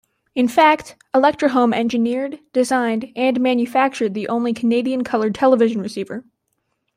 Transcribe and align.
In 0.33 0.47
fact, 0.47 0.95
Electrohome 1.13 1.75
engineered, 1.75 2.39
designed, 2.53 3.11
and 3.15 3.39
manufactured 3.39 4.15
the 4.15 4.27
only 4.29 4.51
Canadian 4.51 5.03
colour 5.03 5.29
television 5.29 5.79
receiver. 5.79 6.25